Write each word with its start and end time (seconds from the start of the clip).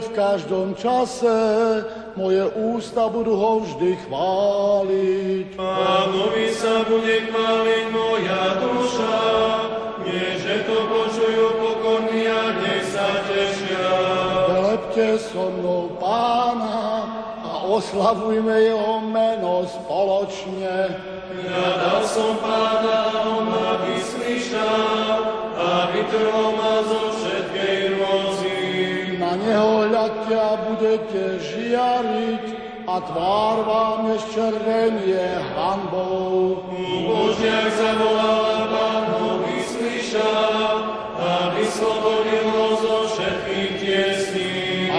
v 0.00 0.10
každom 0.16 0.74
čase, 0.74 1.36
moje 2.16 2.44
ústa 2.56 3.06
budú 3.12 3.36
ho 3.36 3.52
vždy 3.62 3.96
chváliť. 4.08 5.46
Pánovi 5.60 6.46
sa 6.56 6.82
bude 6.88 7.28
chváliť 7.28 7.84
moja 7.92 8.44
duša, 8.58 9.20
nie 10.08 10.40
že 10.40 10.64
to 10.64 10.76
počujú 10.88 11.46
pokorní 11.60 12.26
a 12.26 12.44
nech 12.64 12.86
sa 12.88 13.08
tešia. 13.28 13.88
Velepte 14.48 15.20
so 15.20 15.52
mnou 15.52 15.92
pána 16.00 17.06
a 17.44 17.52
oslavujme 17.68 18.56
jeho 18.56 19.04
meno 19.04 19.68
spoločne. 19.68 20.96
Hľadal 21.30 22.02
som 22.08 22.34
pána, 22.40 22.98
on 23.22 23.44
ma 23.52 23.84
vyslyšal 23.86 25.18
a 25.54 25.92
vytrhol 25.92 26.50
ma 26.56 26.74
zo 26.88 27.09
budete 30.90 31.38
žiariť 31.38 32.46
a 32.90 32.98
tvár 32.98 33.56
vám 33.62 34.10
neščervenie 34.10 35.38
hanbou. 35.54 36.66
U 36.66 36.96
Božiak 37.06 37.70
zavolala 37.78 38.66
pán 38.66 39.04
ho 39.14 39.38
vyslyšal 39.46 40.74
a 41.14 41.54
vyslobodil 41.54 42.46
ho 42.50 42.68
zo 42.82 42.96
všetkých 43.06 43.72
tiesní. 43.78 44.50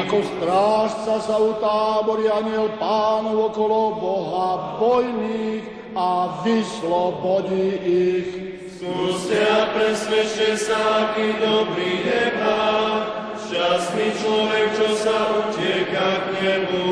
Ako 0.07 0.23
strážca 0.23 1.15
sa 1.27 1.35
utáborí 1.35 2.31
aniel 2.31 2.71
pánov 2.79 3.51
okolo 3.51 3.79
Boha 3.99 4.79
bojných 4.79 5.91
a 5.91 6.39
vyslobodí 6.47 7.67
ich. 7.83 8.31
Skúste 8.79 9.43
a 9.43 9.75
presvedčte 9.75 10.55
sa, 10.55 10.79
aký 11.11 11.35
dobrý 11.35 11.99
je 11.99 12.23
Pán, 12.39 13.20
šťastný 13.51 14.07
človek, 14.23 14.67
čo 14.79 14.89
sa 14.95 15.17
utieka 15.43 16.07
k 16.23 16.27
nebu. 16.39 16.87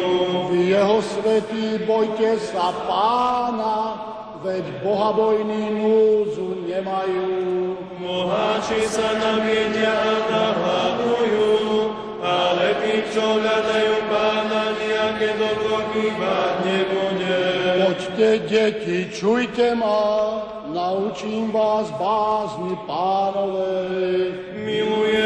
Vy 0.52 0.76
jeho 0.76 1.00
svetí 1.00 1.80
bojte 1.88 2.36
sa 2.52 2.76
pána, 2.84 3.96
veď 4.44 4.68
bohabojní 4.84 5.80
núzu 5.80 6.68
nemajú. 6.68 7.80
Moháči 8.04 8.84
sa 8.92 9.08
naviedia 9.16 9.88
a 9.88 10.16
nahladujú, 10.28 11.96
ale 12.20 12.76
tí, 12.84 13.08
čo 13.16 13.40
hľadajú 13.40 13.96
Pána, 14.12 14.76
nejaké 14.76 15.30
dokroky 15.40 16.12
mať 16.20 16.54
nebude. 16.68 17.40
Poďte, 17.88 18.30
deti, 18.52 19.00
čujte 19.14 19.78
ma, 19.80 20.44
naučím 20.68 21.54
vás 21.56 21.88
bázni 21.96 22.76
pánovej. 22.84 24.34
Miluje 24.60 25.26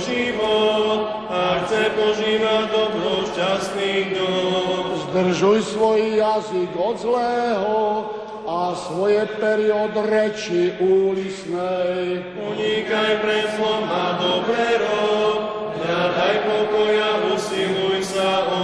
život 0.00 1.00
a 1.30 1.64
chce 1.64 1.82
požívať 1.96 2.64
dobro 2.70 3.24
šťastných 3.32 4.06
dom. 4.16 4.84
Zdržuj 5.10 5.58
svoj 5.76 6.00
jazyk 6.20 6.72
od 6.76 6.96
zlého 7.00 7.78
a 8.46 8.78
svoje 8.78 9.26
pery 9.42 9.74
od 9.74 9.94
reči 10.06 10.70
úlisnej. 10.78 12.22
Unikaj 12.38 13.12
pred 13.22 13.46
zlom 13.58 13.84
a 13.90 14.04
dobre 14.22 14.66
rob, 14.86 15.40
hľadaj 15.82 16.36
pokoja, 16.46 17.10
usiluj 17.34 18.00
sa 18.06 18.32
o. 18.46 18.62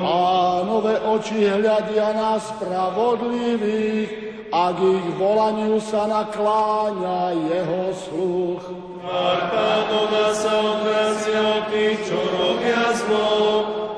Pánové 0.00 0.96
oči 1.04 1.44
hľadia 1.44 2.16
na 2.16 2.40
spravodlivých, 2.40 4.27
ak 4.48 4.76
ich 4.80 5.08
volaniu 5.20 5.76
sa 5.76 6.08
nakláňa 6.08 7.36
jeho 7.36 7.84
sluch. 7.92 8.64
Tvár 9.04 9.40
pánova 9.52 10.26
sa 10.36 10.54
od 10.60 11.64
tých, 11.72 12.00
čo 12.08 12.16
robia 12.16 12.92
zlo 12.96 13.32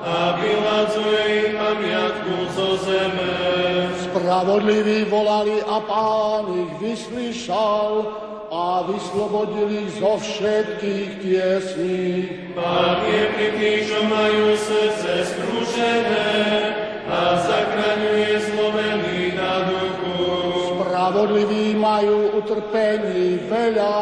a 0.00 0.38
vyladzuje 0.38 1.22
ich 1.28 1.52
pamiatku 1.54 2.34
zo 2.54 2.68
zeme. 2.82 3.34
Spravodliví 4.10 5.06
volali 5.06 5.62
a 5.62 5.78
pán 5.82 6.50
ich 6.66 6.72
vyslyšal 6.82 8.06
a 8.50 8.82
vyslobodil 8.90 9.70
ich 9.70 9.90
zo 10.02 10.18
všetkých 10.18 11.10
tiesní. 11.22 12.06
Pán 12.58 13.06
je 13.06 13.22
pri 13.38 13.48
tých, 13.54 13.82
čo 13.86 14.00
majú 14.10 14.58
srdce 14.58 15.12
skrušené 15.30 16.30
a 17.06 17.38
zachraňuje. 17.38 18.39
Spravodliví 21.20 21.76
majú 21.76 22.32
utrpení 22.40 23.44
veľa, 23.44 23.98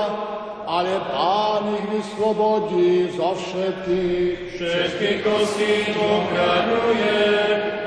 ale 0.70 1.02
pán 1.10 1.66
ich 1.74 1.86
vyslobodí 1.90 3.10
zo 3.10 3.34
všetkých. 3.34 4.54
Všetky 4.54 5.26
kosti 5.26 5.98
ochraňuje 5.98 7.26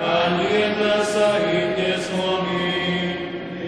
a 0.03 0.35
jedna 0.35 0.99
sa 1.07 1.39
ich 1.47 1.79
nezlomí. 1.79 2.75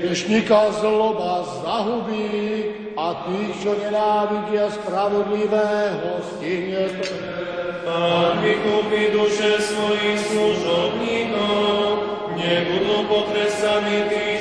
Dnešníka 0.03 0.83
zloba 0.83 1.47
zahubí 1.63 2.67
a 2.99 3.23
tých, 3.23 3.55
čo 3.63 3.71
nenávidia 3.87 4.67
spravodlivého, 4.67 6.27
stihne 6.27 6.91
Pán 7.87 8.43
vykúpi 8.43 9.15
duše 9.15 9.63
svojich 9.63 10.19
služobníkov, 10.27 11.87
nebudú 12.35 13.07
potrestaní 13.07 14.11
tí, 14.11 14.32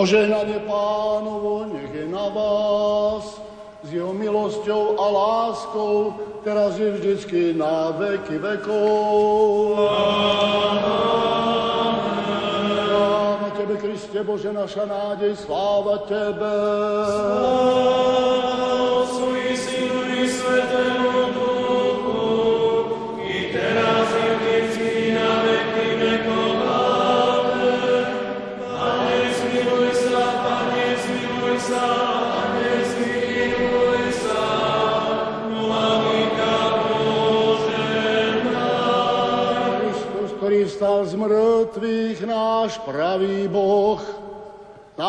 Požehnanie 0.00 0.64
pánovo 0.64 1.68
nech 1.68 1.92
je 1.92 2.08
na 2.08 2.32
vás 2.32 3.36
s 3.84 3.88
jeho 3.92 4.16
milosťou 4.16 4.96
a 4.96 5.04
láskou, 5.12 6.16
teraz 6.40 6.80
je 6.80 6.88
vždycky 6.88 7.52
na 7.52 7.92
veky 7.92 8.40
vekov. 8.40 9.76
Sláva 12.88 13.48
Tebe, 13.52 13.76
Kriste 13.76 14.24
Bože, 14.24 14.48
naša 14.56 14.88
nádej, 14.88 15.36
sláva 15.36 16.00
Tebe. 16.08 16.48
Otcu 18.72 18.99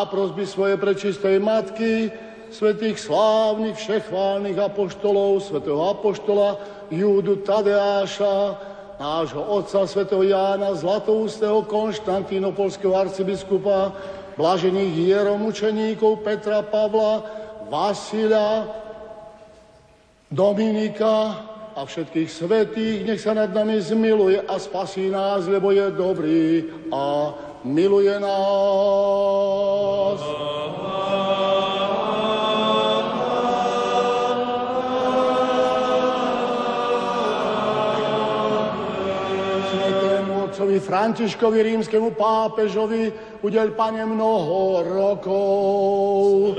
na 0.02 0.10
prosby 0.10 0.42
svojej 0.42 0.82
prečistej 0.82 1.38
matky, 1.38 2.10
svetých 2.50 2.98
slávnych 2.98 3.78
všechválnych 3.78 4.58
apoštolov, 4.58 5.46
svetého 5.46 5.78
apoštola 5.78 6.58
Júdu 6.90 7.38
Tadeáša, 7.46 8.58
nášho 8.98 9.38
otca 9.46 9.86
svetého 9.86 10.26
Jána 10.26 10.74
Zlatoustého 10.74 11.62
Konštantínopolského 11.70 12.98
arcibiskupa, 12.98 13.94
blažených 14.34 14.90
hieromučeníkov 14.90 16.26
Petra 16.26 16.66
Pavla, 16.66 17.22
Vasila, 17.70 18.66
Dominika 20.34 21.46
a 21.78 21.80
všetkých 21.86 22.26
svetých, 22.26 22.98
nech 23.06 23.22
sa 23.22 23.38
nad 23.38 23.54
nami 23.54 23.78
zmiluje 23.78 24.50
a 24.50 24.58
spasí 24.58 25.14
nás, 25.14 25.46
lebo 25.46 25.70
je 25.70 25.86
dobrý 25.94 26.42
a 26.90 27.02
miluje 27.64 28.20
nás. 28.20 30.20
Svetému 39.72 40.44
otcovi 40.50 40.80
Františkovi, 40.80 41.62
rímskemu 41.62 42.10
pápežovi, 42.18 43.12
udeľ, 43.42 43.68
pane, 43.78 44.06
mnoho 44.06 44.82
rokov. 44.82 46.58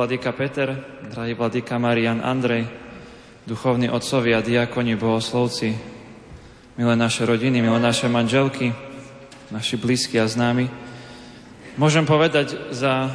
Vladyka 0.00 0.32
Peter, 0.32 0.80
drahý 1.12 1.36
vladyka 1.36 1.76
Marian 1.76 2.24
Andrej, 2.24 2.64
duchovní 3.44 3.92
otcovia, 3.92 4.40
diakoni, 4.40 4.96
bohoslovci, 4.96 5.76
milé 6.80 6.96
naše 6.96 7.28
rodiny, 7.28 7.60
milé 7.60 7.76
naše 7.76 8.08
manželky, 8.08 8.72
naši 9.52 9.76
blízki 9.76 10.16
a 10.16 10.24
známi. 10.24 10.72
Môžem 11.76 12.08
povedať 12.08 12.56
za 12.72 13.12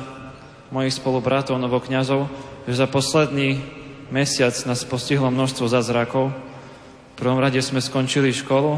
mojich 0.69 0.93
spolubratov, 0.93 1.57
novokňazov, 1.57 2.29
že 2.69 2.77
za 2.77 2.85
posledný 2.85 3.65
mesiac 4.13 4.53
nás 4.69 4.85
postihlo 4.85 5.33
množstvo 5.33 5.65
zázrakov. 5.65 6.37
V 6.37 7.15
prvom 7.17 7.41
rade 7.41 7.65
sme 7.65 7.81
skončili 7.81 8.29
školu, 8.29 8.77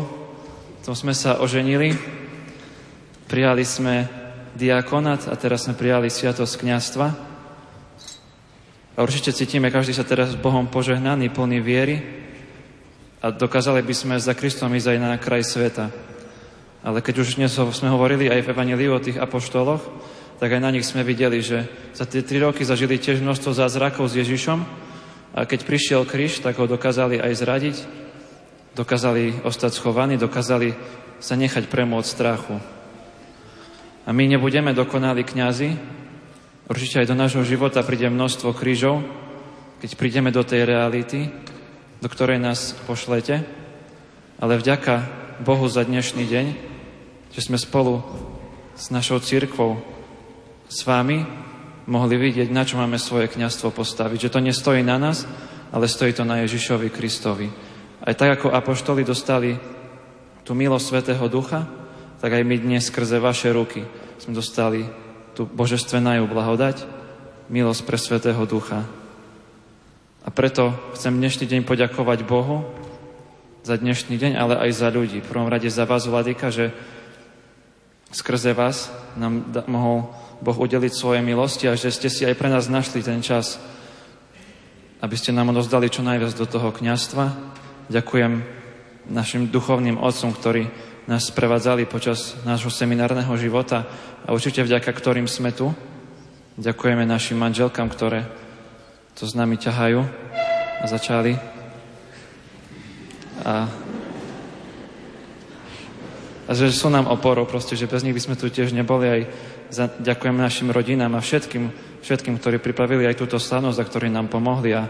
potom 0.79 0.95
sme 0.95 1.11
sa 1.11 1.43
oženili, 1.43 1.91
prijali 3.27 3.67
sme 3.67 4.07
diakonát 4.55 5.27
a 5.27 5.35
teraz 5.35 5.67
sme 5.67 5.75
prijali 5.75 6.07
sviatosť 6.07 6.55
kniazstva. 6.55 7.26
A 8.97 9.05
určite 9.05 9.29
cítime, 9.29 9.69
každý 9.69 9.93
sa 9.93 10.01
teraz 10.01 10.33
Bohom 10.33 10.65
požehnaný, 10.65 11.29
plný 11.29 11.61
viery 11.61 12.01
a 13.21 13.29
dokázali 13.29 13.85
by 13.85 13.93
sme 13.93 14.15
za 14.17 14.33
Kristom 14.33 14.73
ísť 14.73 14.89
aj 14.89 14.97
na 14.97 15.13
kraj 15.21 15.45
sveta. 15.45 15.93
Ale 16.81 17.05
keď 17.05 17.21
už 17.21 17.37
dnes 17.37 17.53
sme 17.53 17.93
hovorili 17.93 18.25
aj 18.25 18.41
v 18.41 18.49
Evangeliu 18.57 18.97
o 18.97 19.03
tých 19.03 19.21
apoštoloch, 19.21 19.85
tak 20.41 20.49
aj 20.49 20.61
na 20.65 20.73
nich 20.73 20.81
sme 20.81 21.05
videli, 21.05 21.45
že 21.45 21.69
za 21.93 22.09
tie 22.09 22.25
tri 22.25 22.41
roky 22.41 22.65
zažili 22.65 22.97
tiež 22.97 23.21
množstvo 23.21 23.53
zázrakov 23.53 24.09
s 24.09 24.17
Ježišom 24.17 24.65
a 25.37 25.45
keď 25.45 25.69
prišiel 25.69 26.01
kríž, 26.01 26.41
tak 26.41 26.57
ho 26.57 26.65
dokázali 26.65 27.21
aj 27.21 27.33
zradiť, 27.37 27.77
dokázali 28.73 29.45
ostať 29.45 29.77
schovaní, 29.77 30.17
dokázali 30.17 30.73
sa 31.21 31.37
nechať 31.37 31.69
premôcť 31.69 32.09
strachu. 32.09 32.57
A 34.05 34.09
my 34.09 34.25
nebudeme 34.25 34.73
dokonali 34.73 35.21
kňazi, 35.21 35.69
určite 36.67 36.99
aj 36.99 37.07
do 37.07 37.15
nášho 37.15 37.43
života 37.47 37.79
príde 37.81 38.11
množstvo 38.11 38.51
krížov, 38.51 39.01
keď 39.79 39.89
prídeme 39.95 40.29
do 40.35 40.43
tej 40.43 40.67
reality, 40.67 41.31
do 42.03 42.07
ktorej 42.11 42.43
nás 42.43 42.75
pošlete, 42.85 43.41
ale 44.37 44.59
vďaka 44.59 44.95
Bohu 45.41 45.65
za 45.71 45.87
dnešný 45.87 46.27
deň, 46.27 46.45
že 47.31 47.41
sme 47.41 47.57
spolu 47.57 48.03
s 48.75 48.91
našou 48.93 49.17
církvou 49.23 49.81
s 50.67 50.83
vami 50.83 51.23
mohli 51.87 52.19
vidieť, 52.19 52.51
na 52.51 52.67
čo 52.67 52.75
máme 52.75 52.99
svoje 52.99 53.31
kňastvo 53.31 53.71
postaviť. 53.71 54.27
Že 54.27 54.33
to 54.35 54.39
nestojí 54.43 54.83
na 54.83 54.99
nás, 54.99 55.23
ale 55.71 55.87
stojí 55.87 56.11
to 56.11 56.27
na 56.27 56.43
Ježišovi 56.43 56.91
Kristovi. 56.91 57.47
Aj 58.03 58.13
tak, 58.13 58.37
ako 58.37 58.51
apoštoli 58.51 59.07
dostali 59.07 59.55
tú 60.43 60.51
milosť 60.51 60.85
Svetého 60.85 61.25
Ducha, 61.31 61.63
tak 62.19 62.35
aj 62.35 62.43
my 62.43 62.55
dnes 62.59 62.91
skrze 62.91 63.23
vaše 63.23 63.49
ruky 63.55 63.87
sme 64.19 64.35
dostali 64.35 65.06
tú 65.37 65.45
božestvenú 65.45 66.25
blahodať, 66.25 66.81
milosť 67.53 67.81
pre 67.85 68.01
Svetého 68.01 68.41
Ducha. 68.49 68.89
A 70.25 70.33
preto 70.33 70.73
chcem 70.97 71.13
dnešný 71.13 71.45
deň 71.45 71.61
poďakovať 71.61 72.25
Bohu 72.25 72.65
za 73.61 73.77
dnešný 73.77 74.17
deň, 74.17 74.33
ale 74.33 74.57
aj 74.57 74.81
za 74.81 74.89
ľudí. 74.89 75.21
V 75.21 75.29
prvom 75.29 75.45
rade 75.45 75.69
za 75.69 75.85
vás, 75.85 76.09
Vladika, 76.09 76.49
že 76.49 76.73
skrze 78.09 78.57
vás 78.57 78.89
nám 79.13 79.45
mohol 79.69 80.09
Boh 80.41 80.57
udeliť 80.57 80.89
svoje 80.97 81.21
milosti 81.21 81.69
a 81.69 81.77
že 81.77 81.93
ste 81.93 82.09
si 82.09 82.25
aj 82.25 82.33
pre 82.33 82.49
nás 82.49 82.65
našli 82.65 83.05
ten 83.05 83.21
čas, 83.21 83.61
aby 85.05 85.13
ste 85.13 85.37
nám 85.37 85.53
odozdali 85.53 85.85
čo 85.93 86.01
najviac 86.01 86.33
do 86.33 86.49
toho 86.49 86.73
kňastva. 86.73 87.25
Ďakujem 87.93 88.41
našim 89.05 89.53
duchovným 89.53 90.01
otcom, 90.01 90.33
ktorí 90.33 90.65
nás 91.07 91.31
sprevádzali 91.31 91.87
počas 91.87 92.35
nášho 92.43 92.67
seminárneho 92.67 93.31
života 93.39 93.87
a 94.27 94.35
určite 94.35 94.59
vďaka 94.61 94.91
ktorým 94.91 95.25
sme 95.25 95.55
tu. 95.55 95.71
Ďakujeme 96.59 97.07
našim 97.07 97.39
manželkám, 97.39 97.87
ktoré 97.87 98.27
to 99.15 99.23
s 99.23 99.33
nami 99.33 99.55
ťahajú 99.55 100.03
a 100.83 100.85
začali. 100.85 101.39
A 103.47 103.71
a 106.47 106.55
že 106.55 106.71
sú 106.71 106.87
nám 106.87 107.11
oporou, 107.11 107.43
proste, 107.43 107.75
že 107.75 107.91
bez 107.91 108.07
nich 108.07 108.15
by 108.15 108.23
sme 108.23 108.39
tu 108.39 108.47
tiež 108.47 108.71
neboli 108.71 109.05
aj 109.11 109.21
za, 109.67 109.91
ďakujem 109.99 110.39
našim 110.39 110.71
rodinám 110.71 111.19
a 111.19 111.23
všetkým, 111.23 111.67
všetkým, 111.99 112.39
ktorí 112.39 112.63
pripravili 112.63 113.03
aj 113.03 113.19
túto 113.19 113.35
slavnosť 113.35 113.79
a 113.83 113.87
ktorí 113.87 114.07
nám 114.07 114.31
pomohli 114.31 114.71
a 114.71 114.87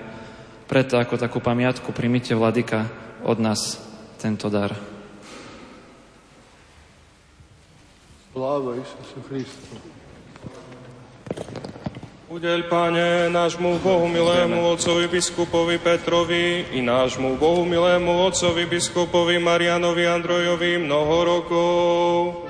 preto 0.69 1.01
ako 1.01 1.17
takú 1.17 1.41
pamiatku 1.41 1.89
primite 1.97 2.37
vladyka 2.37 2.85
od 3.25 3.41
nás 3.41 3.81
tento 4.21 4.53
dar. 4.53 4.96
Sláva 8.37 8.77
Isusu 8.77 9.17
Christu. 9.25 9.73
Udeľ, 12.29 12.69
Pane, 12.69 13.33
nášmu 13.33 13.81
Bohu 13.81 14.05
milému 14.05 14.77
Otcovi 14.77 15.09
biskupovi 15.09 15.81
Petrovi 15.81 16.69
i 16.69 16.85
nášmu 16.85 17.41
Bohu 17.41 17.65
milému 17.65 18.29
Otcovi 18.29 18.69
biskupovi 18.69 19.41
Marianovi 19.41 20.05
Androjovi 20.05 20.77
mnoho 20.77 21.17
rokov. 21.25 22.45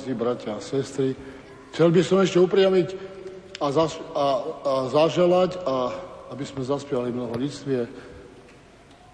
Novokňazi, 0.00 0.14
bratia 0.16 0.56
a 0.56 0.60
sestry. 0.60 1.12
Chcel 1.72 1.88
by 1.92 2.00
som 2.02 2.18
ešte 2.24 2.40
upriamiť 2.40 2.88
a, 3.60 3.66
zaš- 3.68 4.02
a, 4.16 4.26
a 4.64 4.72
zaželať, 4.88 5.60
a, 5.60 5.92
aby 6.32 6.44
sme 6.48 6.64
zaspievali 6.64 7.12
mnoho 7.12 7.36
listvie, 7.36 7.84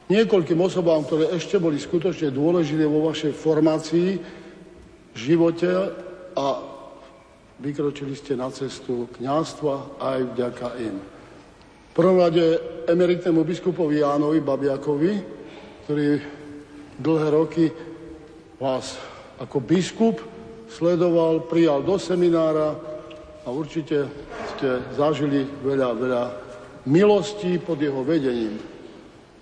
niekoľkým 0.06 0.60
osobám, 0.62 1.02
ktoré 1.02 1.34
ešte 1.34 1.58
boli 1.58 1.82
skutočne 1.82 2.30
dôležité 2.30 2.86
vo 2.86 3.10
vašej 3.10 3.32
formácii, 3.34 4.10
živote 5.16 5.70
a 6.36 6.46
vykročili 7.58 8.14
ste 8.14 8.38
na 8.38 8.52
cestu 8.52 9.10
kňastva 9.18 9.98
aj 9.98 10.18
vďaka 10.36 10.68
im. 10.86 10.96
V 11.90 11.92
prvom 11.96 12.20
rade 12.20 12.60
emeritnému 12.86 13.40
biskupovi 13.42 14.04
Jánovi 14.04 14.44
Babiakovi, 14.44 15.12
ktorý 15.88 16.20
dlhé 17.00 17.28
roky 17.32 17.64
vás 18.60 19.00
ako 19.40 19.56
biskup 19.64 20.35
sledoval, 20.76 21.48
prijal 21.48 21.80
do 21.80 21.96
seminára 21.96 22.76
a 23.44 23.48
určite 23.48 24.04
ste 24.52 24.84
zažili 24.92 25.48
veľa, 25.64 25.90
veľa 25.96 26.24
milostí 26.92 27.56
pod 27.56 27.80
jeho 27.80 28.04
vedením. 28.04 28.60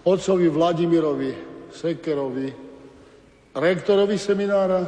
Otcovi 0.07 0.47
Vladimirovi 0.47 1.33
Sekerovi, 1.75 2.49
rektorovi 3.50 4.14
seminára, 4.14 4.87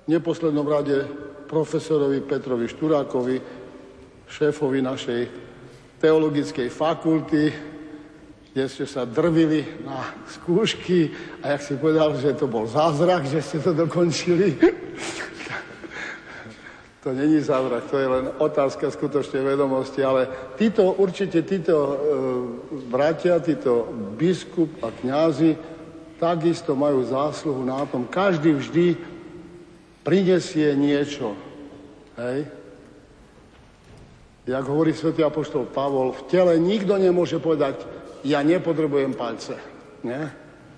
v 0.00 0.08
neposlednom 0.08 0.64
rade 0.64 1.04
profesorovi 1.44 2.24
Petrovi 2.24 2.64
Šturákovi, 2.64 3.36
šéfovi 4.30 4.80
našej 4.80 5.22
teologickej 6.00 6.72
fakulty, 6.72 7.52
kde 8.50 8.64
ste 8.66 8.88
sa 8.88 9.04
drvili 9.04 9.84
na 9.84 10.14
skúšky 10.26 11.12
a 11.44 11.54
jak 11.54 11.62
si 11.62 11.74
povedal, 11.76 12.16
že 12.16 12.34
to 12.34 12.48
bol 12.48 12.64
zázrak, 12.64 13.28
že 13.28 13.44
ste 13.44 13.58
to 13.60 13.76
dokončili. 13.76 14.56
To 17.00 17.12
není 17.12 17.40
zázrak, 17.40 17.88
to 17.88 17.96
je 17.98 18.08
len 18.08 18.28
otázka 18.38 18.92
skutočne 18.92 19.40
vedomosti, 19.40 20.04
ale 20.04 20.28
títo, 20.60 20.92
určite 21.00 21.40
títo 21.42 21.76
e, 21.76 21.96
bratia, 22.92 23.40
títo 23.40 23.88
biskup 24.20 24.68
a 24.84 24.92
kňazi 24.92 25.56
takisto 26.20 26.76
majú 26.76 27.00
zásluhu 27.00 27.64
na 27.64 27.88
tom. 27.88 28.04
Každý 28.04 28.52
vždy 28.52 28.86
prinesie 30.04 30.76
niečo. 30.76 31.32
Hej? 32.20 32.44
Jak 34.44 34.64
hovorí 34.68 34.92
svätý 34.92 35.24
apoštol 35.24 35.72
Pavol, 35.72 36.12
v 36.12 36.22
tele 36.28 36.60
nikto 36.60 37.00
nemôže 37.00 37.40
povedať, 37.40 37.80
ja 38.28 38.44
nepotrebujem 38.44 39.16
palce. 39.16 39.56
Nie? 40.04 40.28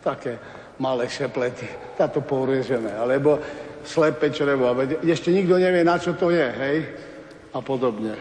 Také 0.07 0.39
malé 0.79 1.11
šeplety. 1.11 1.67
Táto 1.99 2.23
porežeme. 2.23 2.95
Alebo 2.95 3.43
slepe 3.85 4.31
črevo. 4.31 4.71
A 4.71 4.75
ešte 5.05 5.35
nikto 5.35 5.59
nevie, 5.59 5.83
na 5.85 5.99
čo 5.99 6.15
to 6.15 6.31
je, 6.31 6.49
hej? 6.49 6.77
A 7.53 7.59
podobne. 7.61 8.17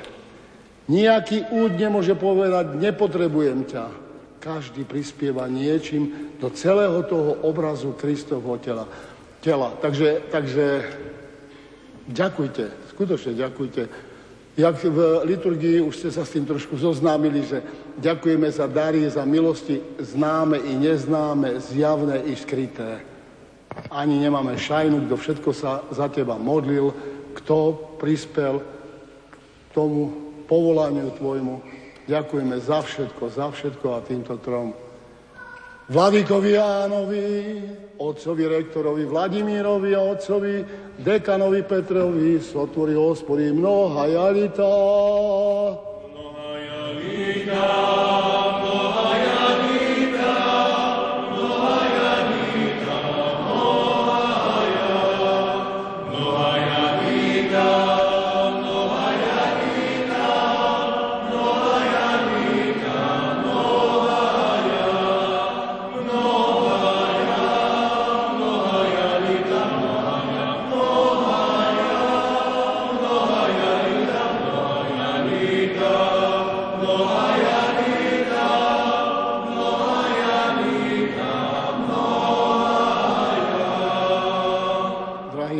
Nejaký 0.92 1.54
úd 1.56 1.78
nemôže 1.80 2.18
povedať, 2.18 2.76
nepotrebujem 2.76 3.64
ťa. 3.70 3.86
Každý 4.42 4.84
prispieva 4.90 5.46
niečím 5.46 6.34
do 6.42 6.50
celého 6.50 7.06
toho 7.06 7.46
obrazu 7.46 7.94
Kristovho 7.94 8.58
tela. 8.58 8.90
tela. 9.40 9.70
Takže, 9.78 10.34
takže 10.34 10.66
ďakujte, 12.10 12.92
skutočne 12.92 13.38
ďakujte. 13.38 13.84
Jak 14.58 14.84
v 14.84 15.24
liturgii 15.24 15.80
už 15.80 15.96
ste 15.96 16.10
sa 16.12 16.28
s 16.28 16.36
tým 16.36 16.44
trošku 16.44 16.76
zoznámili, 16.76 17.46
že 17.48 17.64
ďakujeme 18.02 18.52
za 18.52 18.68
dary, 18.68 19.08
za 19.08 19.24
milosti 19.24 19.80
známe 19.96 20.60
i 20.60 20.76
neznáme, 20.76 21.56
zjavné 21.62 22.28
i 22.28 22.36
skryté. 22.36 23.11
Ani 23.92 24.20
nemáme 24.20 24.60
šajnu, 24.60 25.08
kto 25.08 25.16
všetko 25.16 25.50
sa 25.56 25.84
za 25.92 26.08
teba 26.12 26.36
modlil, 26.36 26.92
kto 27.36 27.76
prispel 28.00 28.60
k 29.32 29.36
tomu 29.72 30.12
povolaniu 30.48 31.16
tvojmu. 31.16 31.64
Ďakujeme 32.08 32.60
za 32.60 32.84
všetko, 32.84 33.24
za 33.32 33.48
všetko 33.52 33.88
a 33.96 34.04
týmto 34.04 34.36
trom. 34.44 34.76
Vladikovi 35.92 36.56
Jánovi, 36.56 37.28
otcovi 38.00 38.48
rektorovi 38.48 39.04
Vladimírovi 39.06 39.92
a 39.96 40.02
otcovi 40.16 40.64
dekanovi 41.00 41.64
Petrovi, 41.68 42.40
sotvorí 42.40 42.96
hospodí 42.96 43.52
mnoha 43.52 44.08
jalita. 44.08 44.72
Mnoha 46.08 46.48
jalita. 46.64 48.01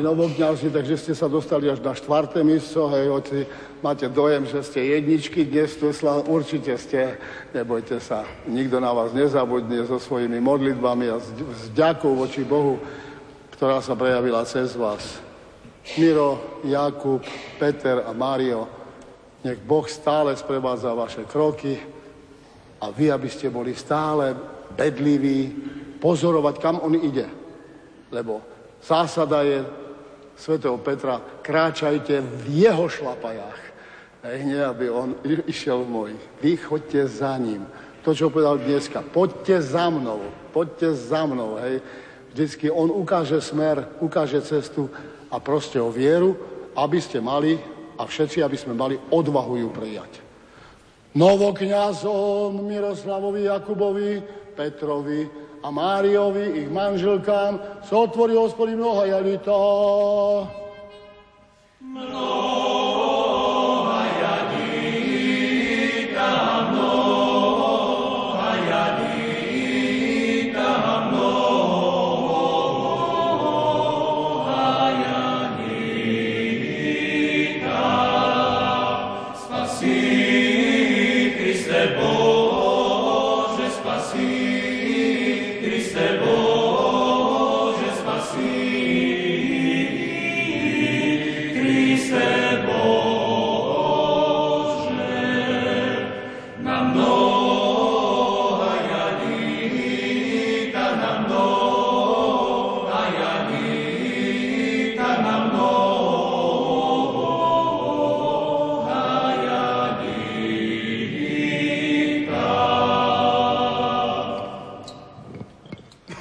Novokňazi, 0.02 0.74
takže 0.74 0.98
ste 0.98 1.14
sa 1.16 1.30
dostali 1.30 1.70
až 1.70 1.80
na 1.80 1.94
štvrté 1.94 2.42
miesto, 2.42 2.90
hej, 2.92 3.06
hoci 3.08 3.38
máte 3.80 4.10
dojem, 4.10 4.50
že 4.50 4.66
ste 4.66 4.98
jedničky 4.98 5.46
dnes 5.46 5.78
tu 5.78 5.94
určite 6.28 6.76
ste, 6.78 7.22
nebojte 7.54 8.02
sa, 8.02 8.26
nikto 8.50 8.82
na 8.82 8.92
vás 8.92 9.14
nezabudne 9.14 9.86
so 9.86 10.02
svojimi 10.02 10.42
modlitbami 10.42 11.06
a 11.14 11.22
s 11.22 11.70
ďakou 11.78 12.18
voči 12.18 12.42
Bohu, 12.42 12.82
ktorá 13.56 13.80
sa 13.80 13.94
prejavila 13.94 14.42
cez 14.44 14.74
vás. 14.74 15.22
Miro, 15.98 16.62
Jakub, 16.66 17.22
Peter 17.58 18.06
a 18.06 18.12
Mário, 18.14 18.66
nech 19.42 19.58
Boh 19.62 19.86
stále 19.90 20.38
sprevádza 20.38 20.94
vaše 20.94 21.26
kroky 21.26 21.78
a 22.82 22.90
vy, 22.90 23.10
aby 23.14 23.30
ste 23.30 23.50
boli 23.50 23.74
stále 23.74 24.34
bedliví, 24.74 25.54
pozorovať, 26.02 26.56
kam 26.58 26.82
on 26.82 26.98
ide. 26.98 27.30
Lebo 28.10 28.42
zásada 28.82 29.46
je 29.46 29.62
svätého 30.42 30.74
Petra, 30.82 31.22
kráčajte 31.46 32.18
v 32.18 32.66
jeho 32.66 32.90
šlapajách. 32.90 33.62
Hej, 34.26 34.40
nie, 34.50 34.58
aby 34.58 34.90
on 34.90 35.14
išiel 35.46 35.86
v 35.86 35.90
môj. 35.90 36.12
Vy 36.42 36.58
chodte 36.58 37.06
za 37.06 37.38
ním. 37.38 37.66
To, 38.02 38.18
čo 38.18 38.34
povedal 38.34 38.58
dneska. 38.58 39.06
Poďte 39.06 39.62
za 39.62 39.94
mnou. 39.94 40.26
Poďte 40.50 40.98
za 40.98 41.30
mnou. 41.30 41.62
Hej. 41.62 41.86
Vždycky 42.34 42.74
on 42.74 42.90
ukáže 42.90 43.38
smer, 43.38 43.86
ukáže 44.02 44.42
cestu 44.42 44.90
a 45.30 45.38
proste 45.38 45.78
o 45.78 45.94
vieru, 45.94 46.34
aby 46.74 46.98
ste 46.98 47.22
mali 47.22 47.62
a 47.98 48.06
všetci, 48.10 48.42
aby 48.42 48.58
sme 48.58 48.74
mali 48.74 48.98
odvahu 48.98 49.62
ju 49.62 49.70
prijať. 49.70 50.12
Novokňazom 51.14 52.66
Miroslavovi 52.66 53.46
Jakubovi, 53.46 54.12
Petrovi, 54.58 55.41
a 55.62 55.70
Máriovi, 55.70 56.66
ich 56.66 56.70
manželkám, 56.74 57.62
sa 57.86 57.96
otvorí 58.02 58.34
hospodin 58.34 58.82
mnoha 58.82 59.06
jalita. 59.06 59.58
Mnoha 61.82 62.41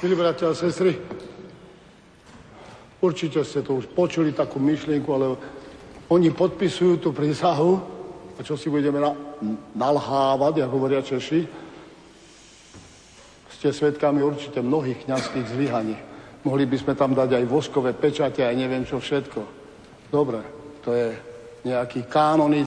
bratia 0.09 0.49
a 0.49 0.57
sestry, 0.57 0.97
určite 3.05 3.45
ste 3.45 3.61
to 3.61 3.77
už 3.77 3.85
počuli, 3.93 4.33
takú 4.33 4.57
myšlienku, 4.57 5.09
ale 5.13 5.37
oni 6.09 6.33
podpisujú 6.33 6.97
tú 6.97 7.09
prísahu, 7.13 7.77
a 8.35 8.41
čo 8.41 8.57
si 8.57 8.73
budeme 8.73 8.97
na, 8.97 9.13
nalhávať, 9.77 10.65
ako 10.65 10.73
hovoria 10.73 11.05
Češi, 11.05 11.45
ste 13.53 13.69
svetkami 13.69 14.25
určite 14.25 14.57
mnohých 14.57 15.05
kniazských 15.05 15.45
zlyhaní. 15.53 15.93
Mohli 16.41 16.65
by 16.65 16.77
sme 16.81 16.93
tam 16.97 17.13
dať 17.13 17.37
aj 17.37 17.45
voskové 17.45 17.93
pečate, 17.93 18.41
aj 18.41 18.57
neviem 18.57 18.81
čo 18.81 18.97
všetko. 18.97 19.41
Dobre, 20.09 20.41
to 20.81 20.97
je 20.97 21.13
nejaký 21.61 22.09
kánonický 22.09 22.51